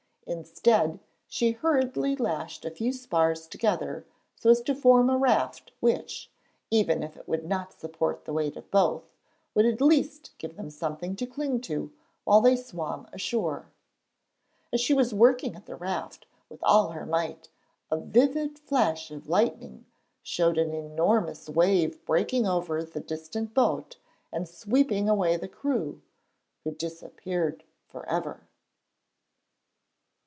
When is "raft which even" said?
5.17-7.03